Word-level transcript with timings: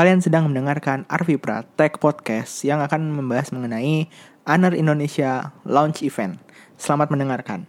Kalian 0.00 0.24
sedang 0.24 0.48
mendengarkan 0.48 1.04
Arvipra 1.12 1.60
Tech 1.76 2.00
Podcast 2.00 2.64
yang 2.64 2.80
akan 2.80 3.20
membahas 3.20 3.52
mengenai 3.52 4.08
Honor 4.48 4.72
Indonesia 4.72 5.52
Launch 5.68 6.00
Event. 6.00 6.40
Selamat 6.80 7.12
mendengarkan. 7.12 7.68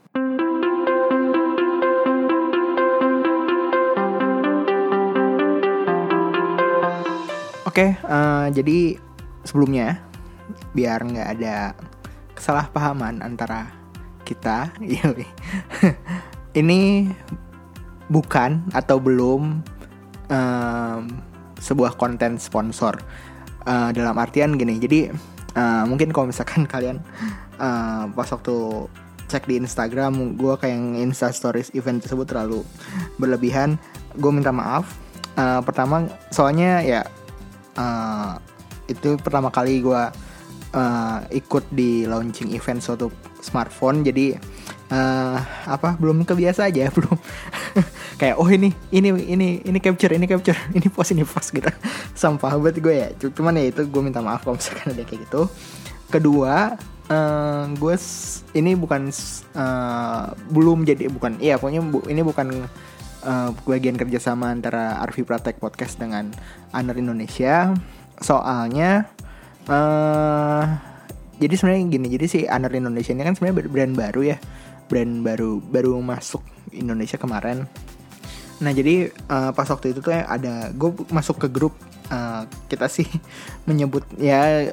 Oke, 7.67 7.99
uh, 8.07 8.47
jadi 8.55 8.95
sebelumnya 9.43 9.99
biar 10.71 11.03
nggak 11.03 11.35
ada 11.35 11.75
kesalahpahaman 12.31 13.19
antara 13.27 13.67
kita, 14.23 14.71
ini 16.63 17.11
bukan 18.07 18.71
atau 18.71 19.03
belum 19.03 19.59
um, 20.31 21.30
sebuah 21.61 21.95
konten 21.95 22.41
sponsor 22.41 22.97
uh, 23.69 23.89
dalam 23.93 24.17
artian 24.17 24.57
gini. 24.57 24.81
Jadi 24.81 25.13
uh, 25.55 25.83
mungkin 25.85 26.09
kalau 26.09 26.33
misalkan 26.33 26.65
kalian 26.73 26.99
uh, 27.61 28.09
pas 28.11 28.27
waktu 28.27 28.89
cek 29.31 29.47
di 29.47 29.55
Instagram 29.63 30.35
gue 30.35 30.53
kayak 30.59 30.75
yang 30.75 30.99
Insta 30.99 31.31
Stories 31.31 31.71
event 31.71 32.03
tersebut 32.03 32.27
terlalu 32.27 32.67
berlebihan, 33.15 33.79
gue 34.19 34.31
minta 34.33 34.51
maaf. 34.51 34.91
Uh, 35.39 35.63
pertama 35.63 36.03
soalnya 36.27 36.83
ya 36.83 37.07
uh, 37.79 38.35
itu 38.91 39.15
pertama 39.23 39.47
kali 39.47 39.79
gue 39.79 40.03
uh, 40.75 41.19
ikut 41.31 41.63
di 41.71 42.03
launching 42.03 42.51
event 42.51 42.83
suatu 42.83 43.07
smartphone 43.39 44.03
jadi 44.03 44.35
uh, 44.91 45.37
apa 45.67 45.95
belum 45.97 46.27
kebiasa 46.27 46.67
aja 46.67 46.91
belum 46.95 47.15
kayak 48.21 48.37
oh 48.37 48.45
ini 48.45 48.69
ini 48.93 49.09
ini 49.33 49.47
ini 49.65 49.79
capture 49.81 50.13
ini 50.13 50.29
capture 50.29 50.53
ini 50.77 50.85
post 50.93 51.17
ini 51.17 51.25
post 51.25 51.49
gitu. 51.49 51.65
Sampah 52.13 52.53
banget 52.61 52.77
gue 52.77 52.93
ya. 52.93 53.09
Cuman 53.17 53.57
ya 53.57 53.73
itu 53.73 53.81
gue 53.89 54.01
minta 54.05 54.21
maaf 54.21 54.45
kalau 54.45 54.61
misalkan 54.61 54.93
ada 54.93 55.01
kayak 55.01 55.25
gitu. 55.25 55.49
Kedua 56.13 56.77
uh, 57.09 57.63
gue 57.73 57.95
ini 58.53 58.77
bukan 58.77 59.09
uh, 59.57 60.37
belum 60.53 60.85
jadi 60.85 61.09
bukan 61.09 61.41
iya 61.41 61.57
pokoknya 61.57 61.81
bu, 61.81 62.05
ini 62.05 62.21
bukan 62.21 62.69
uh, 63.25 63.49
bagian 63.65 63.97
kerjasama 63.97 64.53
antara 64.53 65.01
Arvi 65.01 65.25
Pratek 65.25 65.57
Podcast 65.57 65.97
dengan 65.97 66.29
Anar 66.77 67.01
Indonesia. 67.01 67.73
Soalnya 68.21 69.09
uh, 69.65 70.61
jadi 71.41 71.57
sebenarnya 71.57 71.89
gini 71.89 72.07
jadi 72.13 72.25
si 72.29 72.39
Anar 72.45 72.69
Indonesia 72.69 73.17
ini 73.17 73.25
kan 73.25 73.33
sebenarnya 73.33 73.65
brand 73.65 73.93
baru 73.97 74.21
ya. 74.29 74.37
Brand 74.85 75.25
baru 75.25 75.57
baru 75.57 75.97
masuk 76.05 76.45
Indonesia 76.69 77.17
kemarin 77.17 77.65
nah 78.61 78.69
jadi 78.69 79.09
uh, 79.25 79.51
pas 79.51 79.65
waktu 79.65 79.97
itu 79.97 80.05
tuh 80.05 80.13
ada 80.13 80.69
gue 80.69 80.89
masuk 81.09 81.41
ke 81.43 81.47
grup 81.49 81.73
uh, 82.13 82.45
kita 82.69 82.85
sih 82.85 83.09
menyebut 83.67 84.05
ya 84.21 84.69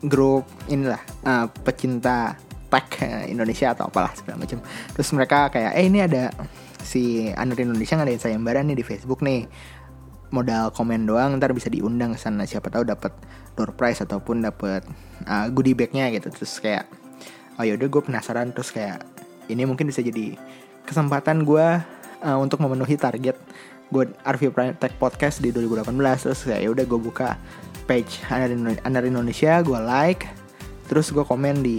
grup 0.00 0.48
inilah 0.72 1.00
uh, 1.24 1.46
pecinta 1.64 2.36
tech 2.68 2.86
Indonesia 3.30 3.72
atau 3.72 3.88
apalah 3.88 4.12
segala 4.12 4.42
macam. 4.42 4.58
Terus 4.92 5.08
mereka 5.14 5.48
kayak 5.54 5.72
eh 5.78 5.86
ini 5.86 6.02
ada 6.02 6.34
si 6.82 7.30
Anar 7.32 7.58
Indonesia 7.58 7.94
ngadain 7.98 8.20
sayembara 8.20 8.60
nih 8.62 8.76
di 8.78 8.84
Facebook 8.84 9.22
nih. 9.22 9.46
Modal 10.34 10.74
komen 10.74 11.06
doang 11.06 11.38
ntar 11.38 11.54
bisa 11.54 11.70
diundang 11.70 12.12
ke 12.12 12.18
sana. 12.18 12.42
Siapa 12.42 12.66
tahu 12.66 12.82
dapat 12.82 13.14
door 13.54 13.72
prize 13.78 14.02
ataupun 14.02 14.42
dapat 14.42 14.82
uh, 15.30 15.46
goodie 15.54 15.78
bagnya 15.78 16.10
gitu. 16.10 16.28
Terus 16.34 16.58
kayak 16.58 16.90
oh 17.56 17.64
yaudah 17.64 17.86
gue 17.86 18.02
penasaran. 18.02 18.50
Terus 18.50 18.74
kayak 18.74 19.06
ini 19.46 19.62
mungkin 19.62 19.86
bisa 19.86 20.02
jadi 20.02 20.34
kesempatan 20.82 21.46
gue 21.46 21.66
uh, 22.26 22.38
untuk 22.42 22.58
memenuhi 22.58 22.98
target 22.98 23.38
gue 23.94 24.10
RV 24.26 24.42
Tech 24.82 24.98
Podcast 24.98 25.38
di 25.38 25.54
2018 25.54 25.94
terus 26.26 26.42
ya 26.50 26.66
udah 26.66 26.82
gue 26.82 26.98
buka 26.98 27.38
page 27.86 28.18
Anar 28.82 29.06
Indonesia 29.06 29.62
gue 29.62 29.78
like 29.78 30.26
terus 30.90 31.14
gue 31.14 31.22
komen 31.22 31.62
di 31.62 31.78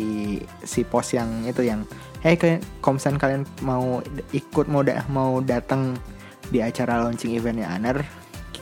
si 0.64 0.88
post 0.88 1.16
yang 1.16 1.44
itu 1.44 1.68
yang 1.68 1.84
hey 2.24 2.40
komsen 2.80 3.20
kalian 3.20 3.44
mau 3.64 4.00
ikut 4.32 4.72
mau 4.72 4.84
da 4.84 5.04
mau 5.12 5.44
datang 5.44 6.00
di 6.48 6.64
acara 6.64 7.04
launching 7.04 7.36
eventnya 7.36 7.68
Anar 7.68 8.08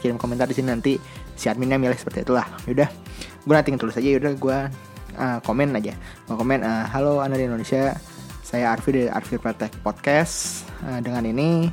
kirim 0.02 0.18
komentar 0.18 0.50
di 0.50 0.54
sini 0.58 0.74
nanti 0.74 0.98
si 1.34 1.46
adminnya 1.50 1.78
milih 1.78 1.96
seperti 1.98 2.22
itulah. 2.26 2.46
Yaudah 2.66 2.90
gue 3.46 3.54
nanti 3.54 3.70
tulis 3.78 3.94
aja 3.94 4.08
yaudah 4.08 4.32
gue 4.34 4.58
uh, 5.18 5.38
komen 5.42 5.74
aja. 5.74 5.94
Mau 6.26 6.38
komen 6.38 6.62
uh, 6.62 6.84
halo 6.90 7.22
Anar 7.22 7.38
Indonesia 7.38 7.94
saya 8.46 8.70
Arfi 8.70 8.94
dari 8.94 9.10
Arfi 9.10 9.42
Pratek 9.42 9.82
Podcast. 9.82 10.62
Uh, 10.86 11.02
dengan 11.02 11.26
ini 11.26 11.66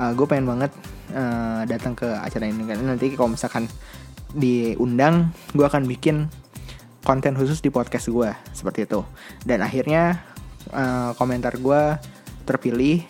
uh, 0.00 0.16
gue 0.16 0.24
pengen 0.24 0.48
banget 0.48 0.72
uh, 1.12 1.68
datang 1.68 1.92
ke 1.92 2.08
acara 2.08 2.48
ini 2.48 2.64
karena 2.64 2.96
nanti 2.96 3.12
kalau 3.12 3.36
misalkan 3.36 3.68
diundang, 4.32 5.28
gue 5.52 5.68
akan 5.68 5.84
bikin 5.84 6.32
konten 7.04 7.36
khusus 7.36 7.60
di 7.60 7.68
podcast 7.68 8.08
gue 8.08 8.32
seperti 8.56 8.88
itu. 8.88 9.04
Dan 9.44 9.60
akhirnya 9.60 10.24
uh, 10.72 11.12
komentar 11.20 11.60
gue 11.60 12.00
terpilih, 12.48 13.04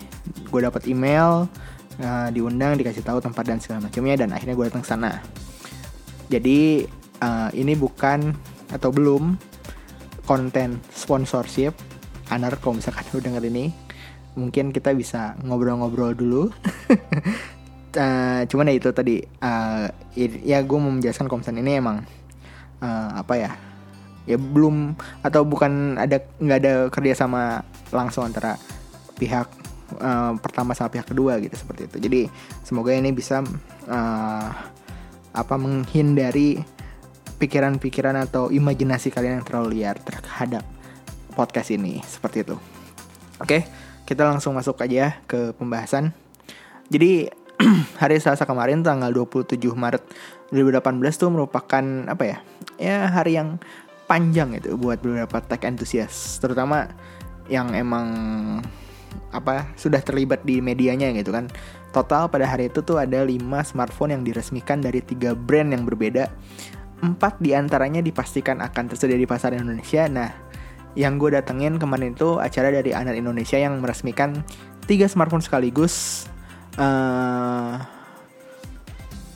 gue 0.51 0.61
dapat 0.67 0.91
email, 0.91 1.47
uh, 2.03 2.29
diundang, 2.35 2.75
dikasih 2.75 3.07
tahu 3.07 3.23
tempat 3.23 3.47
dan 3.47 3.63
segala 3.63 3.87
macamnya, 3.87 4.27
dan 4.27 4.35
akhirnya 4.35 4.59
gue 4.59 4.67
datang 4.75 4.83
sana. 4.83 5.23
Jadi 6.35 6.83
uh, 7.23 7.47
ini 7.55 7.79
bukan 7.79 8.35
atau 8.75 8.91
belum 8.91 9.39
konten 10.27 10.83
sponsorship 10.91 11.94
Anar 12.33 12.57
kalau 12.61 12.81
misalkan 12.81 13.05
udah 13.13 13.23
denger 13.25 13.45
ini 13.49 13.65
mungkin 14.35 14.75
kita 14.75 14.91
bisa 14.95 15.39
ngobrol-ngobrol 15.43 16.15
dulu. 16.15 16.43
Uh, 17.95 18.43
cuman 18.51 18.71
ya 18.71 18.75
itu 18.75 18.91
tadi 18.91 19.23
uh, 19.23 19.87
ya 20.19 20.59
gue 20.63 20.79
mau 20.79 20.91
menjelaskan 20.91 21.31
komisen 21.31 21.59
ini 21.63 21.79
emang 21.79 22.03
uh, 22.83 23.11
apa 23.15 23.35
ya 23.39 23.51
ya 24.25 24.41
belum 24.41 24.97
atau 25.21 25.45
bukan 25.45 26.01
ada 26.01 26.19
nggak 26.41 26.59
ada 26.65 26.75
kerja 26.89 27.13
sama 27.15 27.61
langsung 27.93 28.25
antara 28.25 28.57
pihak 29.21 29.47
uh, 30.01 30.33
pertama 30.41 30.73
sama 30.75 30.91
pihak 30.91 31.07
kedua 31.07 31.39
gitu 31.39 31.55
seperti 31.55 31.87
itu. 31.87 31.97
Jadi 32.03 32.21
semoga 32.67 32.91
ini 32.91 33.15
bisa 33.15 33.45
uh, 33.87 34.49
apa 35.35 35.55
menghindari 35.59 36.63
pikiran-pikiran 37.39 38.15
atau 38.25 38.49
imajinasi 38.49 39.11
kalian 39.11 39.43
yang 39.43 39.47
terlalu 39.47 39.83
liar 39.83 39.99
terhadap 40.01 40.63
podcast 41.35 41.75
ini 41.75 42.01
seperti 42.07 42.47
itu. 42.47 42.57
Oke, 43.43 43.67
kita 44.07 44.23
langsung 44.25 44.55
masuk 44.55 44.79
aja 44.81 45.19
ke 45.27 45.53
pembahasan. 45.59 46.15
Jadi 46.89 47.29
hari 48.01 48.19
Selasa 48.23 48.47
kemarin 48.47 48.87
tanggal 48.87 49.11
27 49.11 49.59
Maret 49.75 50.03
2018 50.55 51.21
tuh 51.21 51.31
merupakan 51.35 51.85
apa 52.07 52.25
ya? 52.25 52.39
Ya 52.79 52.99
hari 53.11 53.37
yang 53.39 53.59
panjang 54.05 54.55
itu 54.55 54.77
buat 54.77 55.01
beberapa 55.01 55.41
tech 55.41 55.65
enthusiast, 55.65 56.39
terutama 56.45 56.93
yang 57.49 57.73
emang 57.77 58.09
apa 59.31 59.71
sudah 59.79 60.03
terlibat 60.03 60.43
di 60.47 60.63
medianya 60.63 61.11
gitu 61.15 61.35
kan. 61.35 61.51
Total 61.95 62.27
pada 62.27 62.47
hari 62.47 62.71
itu 62.71 62.83
tuh 62.83 62.99
ada 62.99 63.23
5 63.23 63.39
smartphone 63.63 64.19
yang 64.19 64.23
diresmikan 64.27 64.83
dari 64.83 64.99
tiga 64.99 65.33
brand 65.35 65.71
yang 65.71 65.87
berbeda. 65.87 66.27
Empat 67.03 67.39
di 67.39 67.55
antaranya 67.55 68.03
dipastikan 68.03 68.59
akan 68.65 68.91
tersedia 68.91 69.19
di 69.19 69.29
pasar 69.29 69.55
Indonesia. 69.55 70.09
Nah, 70.11 70.44
yang 70.95 71.19
gue 71.19 71.35
datengin 71.35 71.79
kemarin 71.79 72.15
itu 72.15 72.39
acara 72.39 72.71
dari 72.71 72.95
Anar 72.95 73.19
Indonesia 73.19 73.59
yang 73.59 73.83
meresmikan 73.83 74.47
tiga 74.87 75.11
smartphone 75.11 75.43
sekaligus 75.43 76.27
uh, 76.79 77.83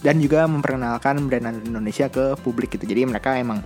dan 0.06 0.16
juga 0.22 0.46
memperkenalkan 0.46 1.26
brand 1.26 1.46
Anar 1.50 1.62
Indonesia 1.66 2.06
ke 2.06 2.38
publik 2.46 2.78
gitu. 2.78 2.86
Jadi 2.86 3.02
mereka 3.10 3.34
emang 3.34 3.62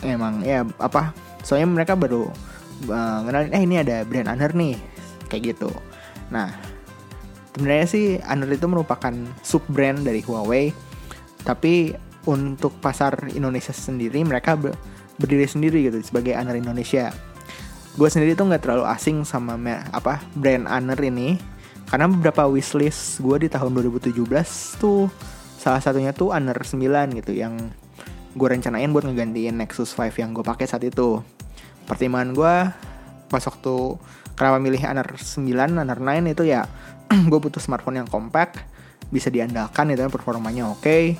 emang 0.00 0.40
ya 0.44 0.64
apa 0.80 1.12
soalnya 1.44 1.68
mereka 1.68 1.92
baru 1.96 2.28
uh, 2.88 3.18
ngenalin 3.28 3.52
eh 3.52 3.62
ini 3.62 3.76
ada 3.80 3.96
brand 4.08 4.28
Anar 4.32 4.56
nih 4.56 4.80
kayak 5.28 5.56
gitu. 5.56 5.68
Nah 6.32 6.56
sebenarnya 7.52 7.86
sih 7.88 8.06
Anar 8.24 8.48
itu 8.48 8.64
merupakan 8.64 9.12
sub 9.44 9.64
brand 9.68 10.00
dari 10.00 10.24
Huawei 10.24 10.72
tapi 11.44 11.92
untuk 12.26 12.74
pasar 12.82 13.30
Indonesia 13.30 13.70
sendiri 13.70 14.18
mereka 14.26 14.58
berdiri 15.16 15.48
sendiri 15.48 15.88
gitu 15.88 15.98
sebagai 16.04 16.36
Honor 16.36 16.56
Indonesia. 16.56 17.12
Gue 17.96 18.08
sendiri 18.12 18.36
tuh 18.36 18.52
nggak 18.52 18.62
terlalu 18.64 18.84
asing 18.92 19.24
sama 19.24 19.56
apa 19.92 20.20
brand 20.36 20.68
Honor 20.68 21.00
ini 21.00 21.40
karena 21.88 22.10
beberapa 22.10 22.44
wishlist 22.50 23.22
gue 23.22 23.46
di 23.46 23.48
tahun 23.48 23.72
2017 23.72 24.12
tuh 24.82 25.08
salah 25.56 25.80
satunya 25.80 26.12
tuh 26.12 26.34
Honor 26.34 26.58
9 26.60 26.82
gitu 27.22 27.32
yang 27.32 27.56
gue 28.36 28.48
rencanain 28.52 28.92
buat 28.92 29.08
ngegantiin 29.08 29.56
Nexus 29.56 29.96
5 29.96 30.12
yang 30.20 30.36
gue 30.36 30.44
pakai 30.44 30.68
saat 30.68 30.84
itu. 30.84 31.24
Pertimbangan 31.88 32.30
gue 32.36 32.54
pas 33.26 33.42
waktu 33.42 33.74
kenapa 34.36 34.58
milih 34.60 34.82
Honor 34.84 35.08
9, 35.16 35.42
Honor 35.56 35.98
9 35.98 36.34
itu 36.36 36.44
ya 36.44 36.68
gue 37.30 37.38
butuh 37.40 37.62
smartphone 37.62 38.04
yang 38.04 38.08
compact, 38.10 38.60
bisa 39.08 39.30
diandalkan 39.30 39.88
gitu 39.94 40.10
performanya 40.10 40.66
oke 40.68 40.82
okay, 40.82 41.14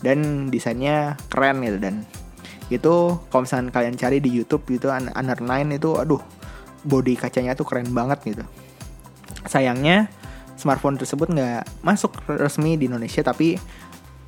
dan 0.00 0.48
desainnya 0.48 1.18
keren 1.26 1.62
gitu 1.62 1.78
dan 1.82 2.06
itu 2.70 2.94
kalau 3.32 3.42
misalnya 3.42 3.74
kalian 3.74 3.96
cari 3.98 4.18
di 4.22 4.30
YouTube 4.30 4.62
gitu 4.70 4.92
Under 4.92 5.38
9 5.38 5.72
itu 5.72 5.98
aduh 5.98 6.22
body 6.86 7.14
kacanya 7.18 7.56
tuh 7.58 7.66
keren 7.66 7.90
banget 7.90 8.22
gitu 8.22 8.44
sayangnya 9.46 10.10
smartphone 10.54 10.94
tersebut 11.00 11.32
nggak 11.32 11.82
masuk 11.82 12.14
resmi 12.30 12.78
di 12.78 12.86
Indonesia 12.86 13.24
tapi 13.26 13.58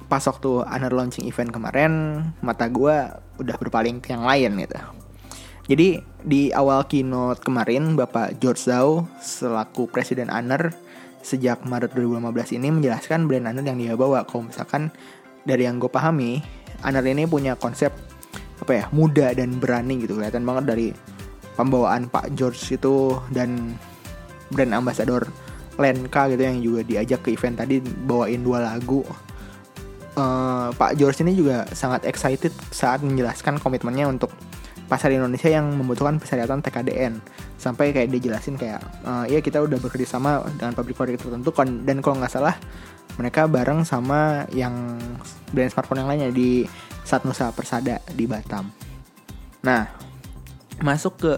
pas 0.06 0.22
waktu 0.26 0.62
Honor 0.66 0.92
launching 0.92 1.26
event 1.26 1.50
kemarin 1.50 1.92
mata 2.44 2.69
gue 2.69 2.94
udah 3.40 3.56
berpaling 3.58 3.98
ke 4.04 4.12
yang 4.12 4.22
lain 4.22 4.62
gitu. 4.62 4.78
Jadi 5.64 5.88
di 6.20 6.52
awal 6.52 6.84
keynote 6.84 7.40
kemarin 7.40 7.96
Bapak 7.96 8.36
George 8.36 8.60
Zhao 8.60 9.08
selaku 9.16 9.88
Presiden 9.88 10.28
Honor 10.28 10.76
sejak 11.25 11.64
Maret 11.64 11.96
2015 11.96 12.60
ini 12.60 12.69
menjelaskan 12.69 13.25
brand 13.25 13.48
Honor 13.48 13.64
yang 13.64 13.81
dia 13.81 13.96
bawa. 13.96 14.28
Kalau 14.28 14.52
misalkan 14.52 14.92
dari 15.48 15.64
yang 15.64 15.81
gue 15.81 15.88
pahami, 15.88 16.44
Honor 16.84 17.04
ini 17.08 17.25
punya 17.25 17.56
konsep 17.56 17.96
apa 18.64 18.72
ya 18.72 18.84
muda 18.96 19.37
dan 19.37 19.61
berani 19.61 20.00
gitu 20.00 20.16
kelihatan 20.16 20.49
banget 20.49 20.64
dari 20.64 20.88
pembawaan 21.61 22.08
Pak 22.08 22.32
George 22.32 22.58
itu 22.72 23.20
dan 23.28 23.76
brand 24.49 24.72
ambassador 24.72 25.28
Lenka 25.76 26.31
gitu 26.31 26.43
yang 26.43 26.58
juga 26.62 26.81
diajak 26.87 27.26
ke 27.26 27.34
event 27.34 27.58
tadi 27.58 27.82
bawain 27.82 28.46
dua 28.46 28.62
lagu. 28.62 29.02
Uh, 30.14 30.70
Pak 30.78 30.94
George 30.94 31.26
ini 31.26 31.34
juga 31.34 31.66
sangat 31.75 32.06
excited 32.06 32.55
saat 32.70 33.02
menjelaskan 33.02 33.58
komitmennya 33.58 34.06
untuk 34.06 34.31
pasar 34.87 35.10
Indonesia 35.10 35.50
yang 35.50 35.75
membutuhkan 35.75 36.22
persyaratan 36.22 36.62
TKDN 36.62 37.19
sampai 37.58 37.90
kayak 37.90 38.14
dia 38.14 38.31
jelasin 38.31 38.55
kayak 38.55 38.78
uh, 39.02 39.26
ya 39.26 39.43
kita 39.43 39.58
udah 39.58 39.75
bekerja 39.82 40.06
sama 40.06 40.46
dengan 40.55 40.78
pabrik-pabrik 40.78 41.19
tertentu 41.19 41.50
dan 41.82 41.99
kalau 41.99 42.22
nggak 42.22 42.31
salah 42.31 42.55
mereka 43.19 43.50
bareng 43.50 43.82
sama 43.82 44.46
yang 44.55 44.94
brand 45.50 45.72
smartphone 45.75 46.05
yang 46.05 46.10
lainnya 46.14 46.31
di 46.31 46.62
Satnusa 47.05 47.53
Persada 47.53 48.01
di 48.11 48.25
Batam. 48.25 48.73
Nah, 49.62 49.89
masuk 50.81 51.15
ke 51.21 51.33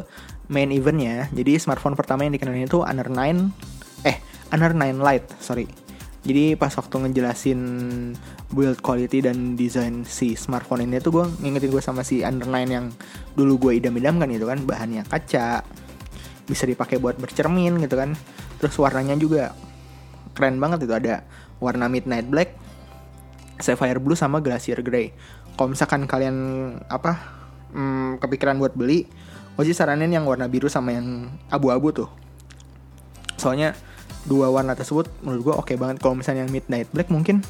main 0.46 0.70
eventnya, 0.70 1.26
jadi 1.34 1.58
smartphone 1.58 1.98
pertama 1.98 2.22
yang 2.22 2.32
dikenalin 2.32 2.70
itu 2.70 2.80
Honor 2.86 3.10
9, 3.10 4.06
eh 4.06 4.16
Honor 4.54 4.72
9 4.72 5.02
Lite, 5.02 5.28
sorry. 5.42 5.66
Jadi 6.26 6.58
pas 6.58 6.74
waktu 6.74 7.06
ngejelasin 7.06 7.60
build 8.50 8.82
quality 8.82 9.22
dan 9.22 9.54
desain 9.54 10.02
si 10.06 10.34
smartphone 10.38 10.86
ini 10.86 11.02
tuh 11.02 11.22
gue 11.22 11.24
ngingetin 11.42 11.70
gue 11.70 11.82
sama 11.82 12.02
si 12.02 12.22
Under 12.22 12.46
9 12.46 12.66
yang 12.66 12.90
dulu 13.34 13.70
gue 13.70 13.82
idam-idamkan 13.82 14.30
gitu 14.30 14.46
kan 14.46 14.58
bahannya 14.62 15.02
kaca 15.06 15.66
bisa 16.46 16.64
dipakai 16.66 17.02
buat 17.02 17.18
bercermin 17.18 17.78
gitu 17.82 17.98
kan 17.98 18.14
terus 18.62 18.74
warnanya 18.78 19.18
juga 19.18 19.54
keren 20.34 20.62
banget 20.62 20.86
itu 20.86 20.94
ada 20.94 21.26
warna 21.58 21.90
midnight 21.90 22.30
black 22.30 22.54
sapphire 23.60 24.00
blue 24.00 24.18
sama 24.18 24.40
glacier 24.44 24.80
gray 24.80 25.12
kalau 25.56 25.72
misalkan 25.72 26.04
kalian 26.04 26.36
apa 26.88 27.16
hmm, 27.72 28.20
kepikiran 28.20 28.60
buat 28.60 28.76
beli 28.76 29.08
gue 29.56 29.64
sih 29.64 29.76
saranin 29.76 30.12
yang 30.12 30.28
warna 30.28 30.48
biru 30.48 30.68
sama 30.68 30.92
yang 30.92 31.32
abu-abu 31.48 32.04
tuh 32.04 32.08
soalnya 33.40 33.72
dua 34.28 34.52
warna 34.52 34.76
tersebut 34.76 35.08
menurut 35.24 35.42
gue 35.42 35.54
oke 35.54 35.64
okay 35.64 35.76
banget 35.80 36.02
kalau 36.02 36.18
misalnya 36.18 36.44
yang 36.44 36.52
midnight 36.52 36.88
black 36.92 37.08
mungkin 37.08 37.40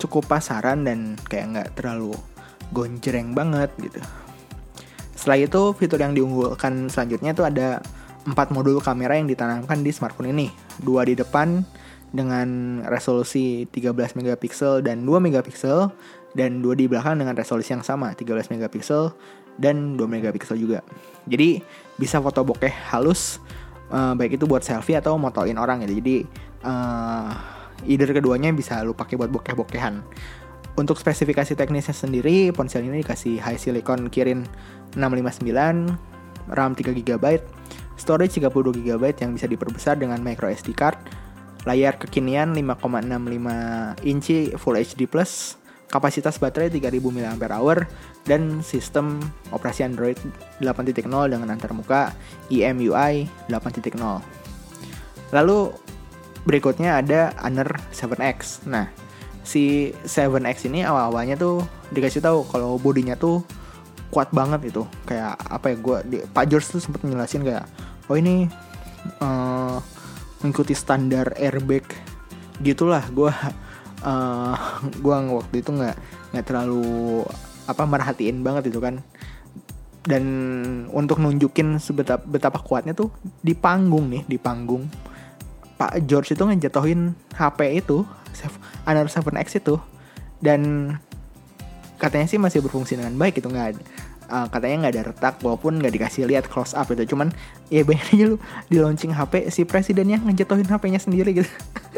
cukup 0.00 0.24
pasaran 0.26 0.88
dan 0.88 1.20
kayak 1.28 1.44
nggak 1.52 1.68
terlalu 1.76 2.16
gonjreng 2.72 3.36
banget 3.36 3.68
gitu. 3.76 4.00
Setelah 5.12 5.38
itu 5.44 5.60
fitur 5.76 6.00
yang 6.00 6.16
diunggulkan 6.16 6.88
selanjutnya 6.88 7.36
itu 7.36 7.44
ada 7.44 7.84
empat 8.24 8.48
modul 8.56 8.80
kamera 8.80 9.20
yang 9.20 9.28
ditanamkan 9.28 9.84
di 9.84 9.92
smartphone 9.92 10.32
ini. 10.32 10.48
Dua 10.80 11.04
di 11.04 11.12
depan 11.12 11.60
dengan 12.10 12.80
resolusi 12.90 13.70
13 13.70 14.18
megapiksel 14.18 14.82
dan 14.82 15.06
2 15.06 15.22
megapiksel 15.22 15.94
dan 16.34 16.62
dua 16.62 16.78
di 16.78 16.86
belakang 16.86 17.18
dengan 17.18 17.34
resolusi 17.34 17.74
yang 17.74 17.82
sama 17.82 18.14
13 18.14 18.54
megapiksel 18.54 19.14
dan 19.58 19.98
2 19.98 20.02
megapiksel 20.06 20.58
juga. 20.58 20.82
Jadi 21.26 21.58
bisa 21.98 22.22
foto 22.22 22.46
bokeh 22.46 22.70
halus 22.90 23.42
uh, 23.90 24.14
baik 24.14 24.38
itu 24.38 24.46
buat 24.46 24.62
selfie 24.62 24.96
atau 24.96 25.18
motoin 25.18 25.58
orang 25.58 25.82
gitu. 25.84 25.98
Jadi 25.98 26.16
uh, 26.62 27.34
either 27.86 28.10
keduanya 28.10 28.54
bisa 28.54 28.80
lu 28.86 28.94
pakai 28.94 29.18
buat 29.18 29.30
bokeh-bokehan. 29.30 30.02
Untuk 30.78 30.96
spesifikasi 30.96 31.58
teknisnya 31.58 31.92
sendiri, 31.92 32.54
ponsel 32.54 32.86
ini 32.86 33.02
dikasih 33.02 33.42
high 33.42 33.58
silicon 33.58 34.06
Kirin 34.08 34.46
659, 34.96 35.50
RAM 36.48 36.72
3GB, 36.72 37.24
storage 37.98 38.38
32GB 38.40 39.04
yang 39.20 39.36
bisa 39.36 39.50
diperbesar 39.50 39.98
dengan 40.00 40.22
micro 40.22 40.48
SD 40.48 40.72
card, 40.72 40.96
layar 41.68 42.00
kekinian 42.00 42.56
5,65 42.56 44.06
inci 44.06 44.52
Full 44.56 44.76
HD+, 44.80 45.04
kapasitas 45.90 46.38
baterai 46.40 46.72
3000 46.72 47.02
mAh, 47.02 47.36
dan 48.24 48.62
sistem 48.62 49.20
operasi 49.50 49.84
Android 49.84 50.16
8.0 50.62 50.94
dengan 51.04 51.48
antarmuka 51.50 52.14
EMUI 52.48 53.26
8.0. 53.48 53.98
Lalu 55.30 55.58
berikutnya 56.44 57.02
ada 57.02 57.34
Honor 57.42 57.76
7X. 57.92 58.64
Nah, 58.70 58.88
si 59.42 59.92
7X 60.06 60.70
ini 60.70 60.86
awal-awalnya 60.86 61.36
tuh 61.36 61.66
dikasih 61.90 62.22
tahu 62.22 62.46
kalau 62.48 62.78
bodinya 62.78 63.18
tuh 63.18 63.42
kuat 64.14 64.30
banget 64.30 64.70
itu. 64.70 64.86
Kayak 65.06 65.38
apa 65.42 65.74
ya 65.74 65.76
gue 65.76 65.96
Pak 66.30 66.44
George 66.50 66.66
tuh 66.70 66.80
sempat 66.82 67.02
menjelasin 67.02 67.42
kayak 67.42 67.66
oh 68.06 68.16
ini 68.18 68.46
uh, 69.22 69.49
mengikuti 70.40 70.72
standar 70.76 71.36
airbag. 71.36 71.84
Gitulah 72.60 73.04
gue 73.12 73.32
uh, 74.04 74.56
gue 75.04 75.14
waktu 75.14 75.56
itu 75.60 75.70
nggak 75.72 75.96
nggak 76.32 76.44
terlalu 76.44 77.24
apa 77.68 77.82
merhatiin 77.84 78.42
banget 78.44 78.72
itu 78.72 78.80
kan. 78.80 79.04
Dan 80.00 80.24
untuk 80.96 81.20
nunjukin 81.20 81.76
sebetapa 81.76 82.24
betapa 82.24 82.56
kuatnya 82.64 82.96
tuh 82.96 83.12
di 83.44 83.52
panggung 83.52 84.08
nih 84.08 84.24
di 84.24 84.40
panggung. 84.40 84.88
Pak 85.76 86.04
George 86.04 86.36
itu 86.36 86.44
ngejatuhin 86.44 87.16
HP 87.36 87.80
itu 87.80 88.04
Honor 88.84 89.08
7X 89.08 89.60
itu. 89.60 89.76
Dan 90.40 90.92
katanya 92.00 92.26
sih 92.28 92.40
masih 92.40 92.64
berfungsi 92.64 92.96
dengan 92.96 93.12
baik 93.20 93.44
itu 93.44 93.48
nggak 93.52 93.76
uh, 94.30 94.46
katanya 94.48 94.86
nggak 94.86 94.94
ada 94.94 95.04
retak 95.10 95.34
walaupun 95.42 95.82
nggak 95.82 95.92
dikasih 95.98 96.30
lihat 96.30 96.46
close 96.46 96.72
up 96.72 96.88
itu. 96.94 97.02
Cuman 97.10 97.34
ya 97.68 97.82
bayangin 97.82 98.14
aja 98.14 98.24
lu 98.30 98.36
di 98.70 98.78
launching 98.78 99.12
HP 99.12 99.50
si 99.50 99.66
presidennya 99.66 100.22
ngejatuhin 100.22 100.70
HP-nya 100.70 101.02
sendiri 101.02 101.42
gitu. 101.42 101.50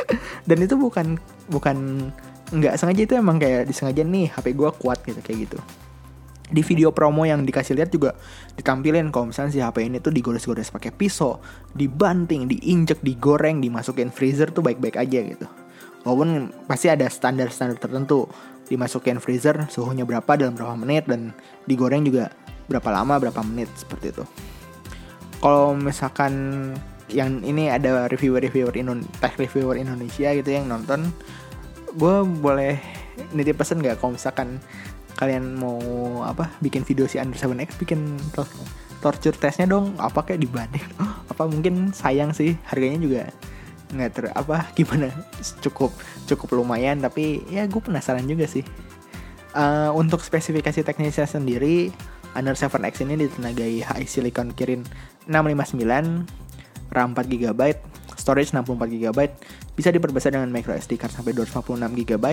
Dan 0.48 0.64
itu 0.64 0.74
bukan 0.74 1.20
bukan 1.52 2.08
nggak 2.52 2.74
sengaja 2.76 3.02
itu 3.08 3.14
emang 3.16 3.40
kayak 3.40 3.64
disengaja 3.64 4.04
nih 4.04 4.28
HP 4.28 4.56
gue 4.56 4.70
kuat 4.80 5.00
gitu 5.04 5.20
kayak 5.20 5.38
gitu. 5.48 5.58
Di 6.52 6.60
video 6.60 6.92
promo 6.92 7.24
yang 7.24 7.48
dikasih 7.48 7.80
lihat 7.80 7.88
juga 7.88 8.12
ditampilin 8.60 9.08
kalau 9.08 9.32
misalnya 9.32 9.52
si 9.56 9.60
HP 9.64 9.88
ini 9.88 10.04
tuh 10.04 10.12
digores-gores 10.12 10.68
pakai 10.68 10.92
pisau, 10.92 11.40
dibanting, 11.72 12.44
diinjek, 12.44 13.00
digoreng, 13.00 13.64
dimasukin 13.64 14.12
freezer 14.12 14.52
tuh 14.52 14.60
baik-baik 14.60 15.00
aja 15.00 15.18
gitu. 15.32 15.48
Walaupun 16.04 16.52
pasti 16.66 16.90
ada 16.90 17.06
standar-standar 17.06 17.78
tertentu 17.78 18.26
dimasukin 18.70 19.18
freezer 19.18 19.66
suhunya 19.68 20.06
berapa 20.06 20.38
dalam 20.38 20.54
berapa 20.54 20.74
menit 20.78 21.06
dan 21.10 21.34
digoreng 21.66 22.06
juga 22.06 22.30
berapa 22.70 22.88
lama 22.90 23.18
berapa 23.18 23.40
menit 23.44 23.68
seperti 23.74 24.14
itu. 24.14 24.24
Kalau 25.42 25.74
misalkan 25.74 26.32
yang 27.10 27.42
ini 27.44 27.68
ada 27.68 28.08
reviewer-reviewer 28.08 28.72
Indo 28.78 28.96
tech 29.18 29.36
reviewer 29.36 29.76
Indonesia 29.76 30.32
gitu 30.32 30.48
yang 30.48 30.70
nonton, 30.70 31.10
gue 31.98 32.14
boleh 32.40 32.78
nitip 33.36 33.60
pesen 33.60 33.82
nggak 33.84 34.00
kalau 34.00 34.16
misalkan 34.16 34.62
kalian 35.20 35.60
mau 35.60 35.76
apa 36.24 36.48
bikin 36.64 36.82
video 36.82 37.04
si 37.04 37.20
Under 37.20 37.36
7X 37.36 37.76
bikin 37.76 38.16
torture 39.04 39.36
testnya 39.36 39.68
dong 39.68 39.92
apa 40.00 40.24
kayak 40.24 40.40
dibanding 40.40 40.86
apa 41.32 41.42
mungkin 41.44 41.92
sayang 41.92 42.32
sih 42.32 42.56
harganya 42.64 42.98
juga 43.02 43.22
nggak 43.92 44.10
ter 44.12 44.24
apa 44.32 44.66
gimana 44.78 45.12
cukup 45.60 45.92
cukup 46.26 46.48
lumayan 46.56 46.98
tapi 46.98 47.44
ya 47.52 47.68
gue 47.68 47.80
penasaran 47.80 48.24
juga 48.24 48.48
sih 48.48 48.64
uh, 49.54 49.92
untuk 49.92 50.24
spesifikasi 50.24 50.82
teknisnya 50.82 51.28
sendiri 51.28 51.92
Under 52.32 52.56
7X 52.56 53.04
ini 53.04 53.28
ditenagai 53.28 53.84
high 53.84 54.08
silicon 54.08 54.56
Kirin 54.56 54.88
659 55.28 55.76
RAM 56.92 57.10
4 57.12 57.28
GB 57.28 57.60
storage 58.16 58.56
64 58.56 58.88
GB 58.88 59.18
bisa 59.76 59.88
diperbesar 59.92 60.32
dengan 60.32 60.48
micro 60.48 60.72
SD 60.72 60.96
card 60.96 61.12
sampai 61.12 61.36
256 61.36 61.76
GB 61.92 62.26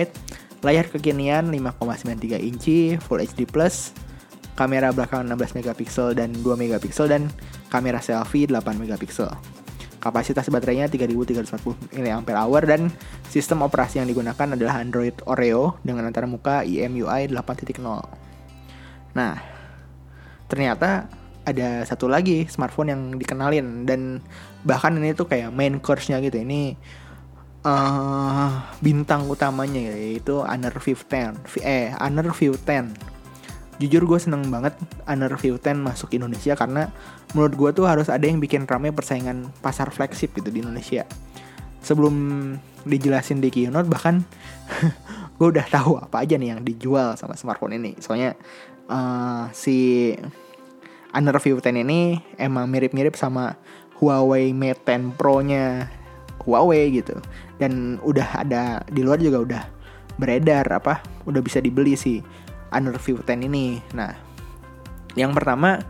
Layar 0.60 0.92
kekinian 0.92 1.48
5,93 1.48 2.36
inci 2.36 3.00
Full 3.00 3.24
HD+, 3.24 3.48
kamera 4.52 4.92
belakang 4.92 5.24
16 5.24 5.56
megapiksel 5.56 6.12
dan 6.12 6.36
2 6.36 6.44
megapiksel 6.60 7.08
dan 7.08 7.32
kamera 7.72 8.04
selfie 8.04 8.44
8 8.44 8.60
megapiksel. 8.76 9.32
Kapasitas 10.00 10.48
baterainya 10.48 10.88
3340 10.88 12.00
mAh 12.00 12.60
dan 12.64 12.88
sistem 13.28 13.60
operasi 13.68 14.00
yang 14.00 14.08
digunakan 14.08 14.56
adalah 14.56 14.80
Android 14.80 15.12
Oreo 15.28 15.76
dengan 15.84 16.08
antara 16.08 16.24
muka 16.24 16.64
EMUI 16.64 17.28
8.0. 17.28 17.84
Nah, 19.12 19.34
ternyata 20.48 21.12
ada 21.44 21.84
satu 21.84 22.08
lagi 22.08 22.48
smartphone 22.48 22.88
yang 22.96 23.02
dikenalin 23.20 23.84
dan 23.84 24.24
bahkan 24.64 24.96
ini 24.96 25.12
tuh 25.12 25.28
kayak 25.28 25.52
main 25.52 25.76
course-nya 25.84 26.16
gitu. 26.24 26.40
Ini 26.40 26.80
uh, 27.64 28.48
bintang 28.80 29.28
utamanya 29.28 29.92
yaitu 29.92 30.40
Honor 30.40 30.76
View 30.80 30.96
10 30.96 31.44
eh 31.60 31.92
Honor 32.00 32.32
View 32.32 32.56
10 32.56 33.09
jujur 33.80 34.04
gue 34.04 34.20
seneng 34.20 34.44
banget 34.52 34.76
Honor 35.08 35.40
View 35.40 35.56
10 35.56 35.80
masuk 35.80 36.12
Indonesia 36.12 36.52
karena 36.52 36.92
menurut 37.32 37.54
gue 37.56 37.70
tuh 37.80 37.88
harus 37.88 38.12
ada 38.12 38.28
yang 38.28 38.36
bikin 38.36 38.68
rame 38.68 38.92
persaingan 38.92 39.48
pasar 39.64 39.88
flagship 39.88 40.36
gitu 40.36 40.52
di 40.52 40.60
Indonesia. 40.60 41.08
Sebelum 41.80 42.14
dijelasin 42.84 43.40
di 43.40 43.48
keynote 43.48 43.88
bahkan 43.88 44.20
gue 45.40 45.48
udah 45.48 45.64
tahu 45.72 45.96
apa 45.96 46.20
aja 46.20 46.36
nih 46.36 46.52
yang 46.52 46.60
dijual 46.60 47.16
sama 47.16 47.40
smartphone 47.40 47.80
ini. 47.80 47.96
Soalnya 47.96 48.36
uh, 48.92 49.48
si 49.56 50.12
Honor 51.16 51.40
View 51.40 51.56
10 51.56 51.80
ini 51.80 52.20
emang 52.36 52.68
mirip-mirip 52.68 53.16
sama 53.16 53.56
Huawei 53.96 54.52
Mate 54.52 54.84
10 54.84 55.16
Pro 55.16 55.40
nya 55.40 55.88
Huawei 56.44 57.00
gitu. 57.00 57.16
Dan 57.56 57.96
udah 58.04 58.44
ada 58.44 58.84
di 58.92 59.00
luar 59.00 59.16
juga 59.16 59.40
udah 59.40 59.62
beredar 60.20 60.68
apa 60.68 61.00
udah 61.24 61.40
bisa 61.40 61.64
dibeli 61.64 61.96
si 61.96 62.20
Honor 62.70 62.96
View 62.98 63.20
10 63.20 63.46
ini 63.50 63.82
nah 63.92 64.14
yang 65.18 65.34
pertama 65.34 65.82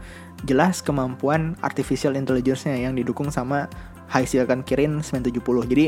jelas 0.45 0.81
kemampuan 0.81 1.57
artificial 1.61 2.17
intelligence-nya 2.17 2.81
yang 2.81 2.97
didukung 2.97 3.29
sama 3.29 3.69
High 4.09 4.27
Silicon 4.27 4.65
Kirin 4.65 5.05
970 5.05 5.71
jadi 5.71 5.87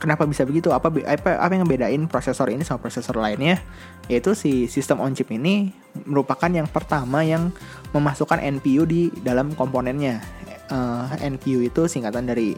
Kenapa 0.00 0.24
bisa 0.24 0.48
begitu? 0.48 0.72
Apa 0.72 0.88
apa 0.88 1.36
apa 1.36 1.50
yang 1.52 1.68
ngebedain 1.68 2.08
prosesor 2.08 2.48
ini 2.48 2.64
sama 2.64 2.80
prosesor 2.80 3.20
lainnya? 3.20 3.60
Yaitu 4.08 4.32
si 4.32 4.64
sistem 4.64 4.96
on 5.04 5.12
chip 5.12 5.28
ini 5.28 5.76
merupakan 6.08 6.48
yang 6.48 6.64
pertama 6.64 7.20
yang 7.20 7.52
memasukkan 7.92 8.40
NPU 8.40 8.88
di 8.88 9.12
dalam 9.20 9.52
komponennya. 9.52 10.24
Uh, 10.72 11.04
eh, 11.20 11.28
NPU 11.28 11.60
itu 11.60 11.84
singkatan 11.84 12.32
dari 12.32 12.56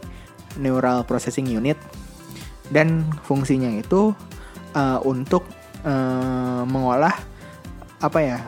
Neural 0.54 1.02
Processing 1.02 1.50
Unit 1.50 1.74
dan 2.70 3.02
fungsinya 3.26 3.74
itu 3.74 4.14
uh, 4.78 5.02
untuk 5.02 5.42
uh, 5.86 6.62
mengolah 6.66 7.14
apa 8.02 8.18
ya 8.18 8.38